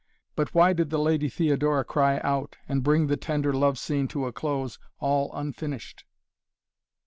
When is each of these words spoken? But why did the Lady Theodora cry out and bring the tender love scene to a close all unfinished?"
But 0.35 0.55
why 0.55 0.73
did 0.73 0.89
the 0.89 0.97
Lady 0.97 1.29
Theodora 1.29 1.83
cry 1.83 2.17
out 2.23 2.55
and 2.67 2.81
bring 2.81 3.05
the 3.05 3.17
tender 3.17 3.53
love 3.53 3.77
scene 3.77 4.07
to 4.07 4.25
a 4.25 4.33
close 4.33 4.79
all 4.99 5.29
unfinished?" 5.35 6.05